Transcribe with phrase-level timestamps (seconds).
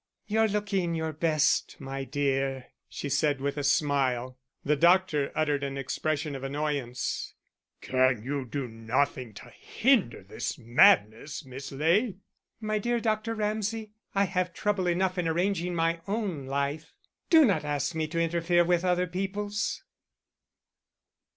[0.25, 4.39] "You're looking your best, my dear," she said, with a smile.
[4.63, 7.35] The doctor uttered an expression of annoyance:
[7.81, 12.15] "Can you do nothing to hinder this madness, Miss Ley?"
[12.59, 13.35] "My dear Dr.
[13.35, 16.95] Ramsay, I have trouble enough in arranging my own life;
[17.29, 19.83] do not ask me to interfere with other people's."